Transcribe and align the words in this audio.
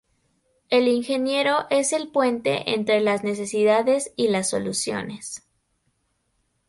El 0.71 0.87
ingeniero 0.87 1.65
es 1.69 1.93
el 1.93 2.07
puente 2.07 2.71
entre 2.73 3.01
las 3.01 3.23
necesidades 3.23 4.11
y 4.15 4.29
las 4.29 4.49
soluciones. 4.49 5.47